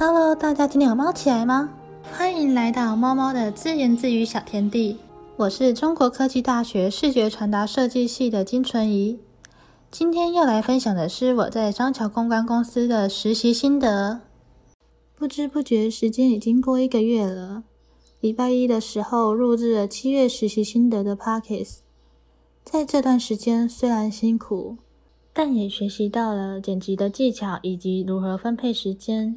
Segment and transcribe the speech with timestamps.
[0.00, 1.70] Hello，大家今天有猫起来吗？
[2.12, 4.96] 欢迎来到猫猫的自言自语小天地。
[5.34, 9.18] 我是中国科技大学视觉传达设计系的金纯怡。
[9.90, 14.20] 今天要来分享的是我在张桥公关公司的实习心得。
[15.16, 17.64] 不知不觉，时间已经过一个月了。
[18.20, 21.78] 礼拜一的时候录制了七月实习心得的 Pockets。
[22.64, 24.76] 在这段时间，虽然辛苦，
[25.32, 29.36] 但也学习到了剪辑的技巧以及如何分配时间。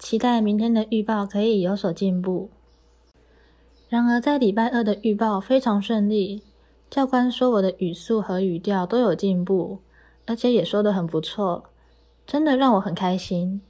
[0.00, 2.48] 期待明天的预报可以有所进步。
[3.90, 6.42] 然而，在礼拜二的预报非常顺利，
[6.88, 9.80] 教官说我的语速和语调都有进步，
[10.26, 11.64] 而且也说得很不错，
[12.26, 13.60] 真的让我很开心。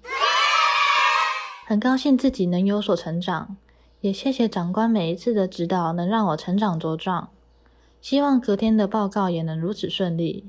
[1.66, 3.56] 很高兴自己能有所成长，
[4.00, 7.28] 也谢谢长官每一次的指导，能让我成长茁壮。
[8.00, 10.48] 希望隔天的报告也能如此顺利。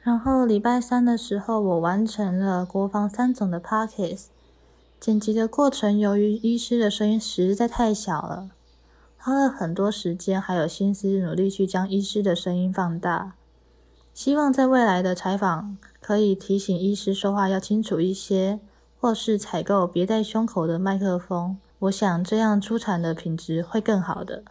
[0.00, 4.26] 然后礼拜三的时候，我完成了国防三总的 Pockets。
[5.00, 8.50] 剪辑的过程，由于医师的声音实在太小了，
[9.18, 13.34] 花了很多时间还有心思努力去将医师的声音放大。
[14.14, 18.60] 希望在未来的采访可以提醒医师说话要清楚一些，
[19.00, 21.58] 或是采购别带胸口的麦克风。
[21.80, 24.44] 我想这样出产的品质会更好的。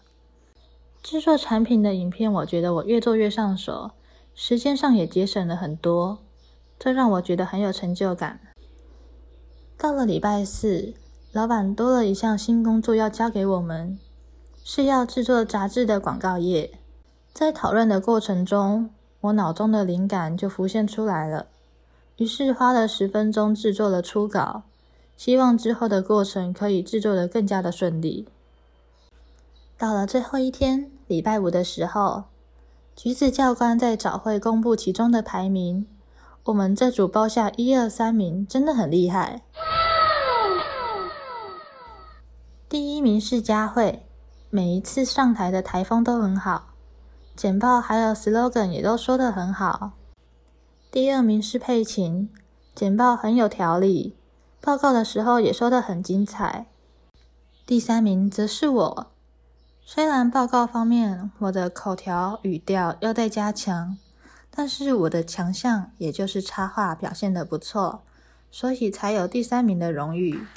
[1.01, 3.91] 制作产品的影片，我觉得我越做越上手，
[4.35, 6.19] 时间上也节省了很多，
[6.77, 8.39] 这让我觉得很有成就感。
[9.83, 10.93] 到了礼拜四，
[11.33, 13.99] 老板多了一项新工作要交给我们，
[14.63, 16.79] 是要制作杂志的广告页。
[17.33, 21.47] 在讨论的过程中，我脑中的灵感就浮现出来了，
[22.15, 24.63] 于是花了十分钟制作了初稿，
[25.17, 28.25] 希望之后的过程可以制作的更加的顺利。
[29.77, 32.23] 到了最后一天，礼拜五的时候，
[32.95, 35.85] 橘子教官在早会公布其中的排名，
[36.45, 39.41] 我们这组包下一二三名，真的很厉害。
[42.73, 44.03] 第一名是佳慧，
[44.49, 46.73] 每一次上台的台风都很好，
[47.35, 49.91] 简报还有 slogan 也都说得很好。
[50.89, 52.31] 第二名是佩琴，
[52.73, 54.15] 简报很有条理，
[54.59, 56.65] 报告的时候也说得很精彩。
[57.67, 59.11] 第三名则是我，
[59.85, 63.95] 虽然报告方面我的口条语调要再加强，
[64.49, 68.01] 但是我的强项也就是插画表现得不错，
[68.49, 70.47] 所以才有第三名的荣誉。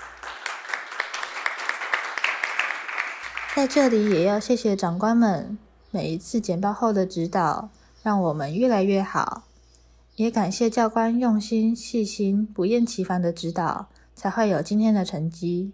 [3.56, 5.56] 在这里也要谢谢长官们
[5.90, 7.70] 每一次简报后的指导，
[8.02, 9.44] 让我们越来越好。
[10.16, 15.72] 也感谢教官用心、细心、不厌其烦的指导，才会有今天的成绩。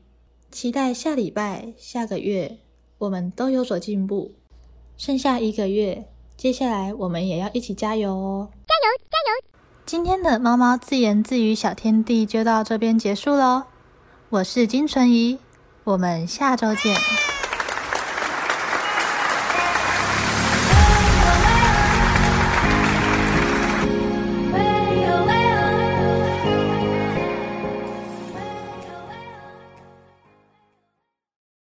[0.52, 2.58] 期待下礼拜、下个月
[2.98, 4.30] 我们都有所进步。
[4.96, 6.06] 剩下一个月，
[6.36, 8.48] 接下来我们也要一起加油哦！
[8.52, 9.18] 加油，加
[9.50, 9.58] 油！
[9.84, 13.64] 今天的猫猫自言自语小天地就到这边结束喽。
[14.28, 15.40] 我是金纯怡，
[15.82, 16.94] 我们下周见。